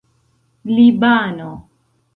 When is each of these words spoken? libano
libano 0.75 1.51